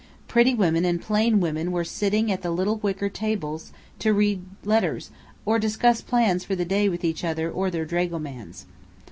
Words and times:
Pretty 0.27 0.55
women 0.55 0.83
and 0.83 0.99
plain 0.99 1.39
women 1.39 1.71
were 1.71 1.83
sitting 1.83 2.31
at 2.31 2.41
the 2.41 2.49
little 2.49 2.77
wicker 2.77 3.07
tables 3.07 3.71
to 3.99 4.11
read 4.15 4.41
letters, 4.63 5.11
or 5.45 5.59
discuss 5.59 6.01
plans 6.01 6.43
for 6.43 6.55
the 6.55 6.65
day 6.65 6.89
with 6.89 7.05
each 7.05 7.23
other 7.23 7.51
or 7.51 7.69
their 7.69 7.85
dragomans. 7.85 8.65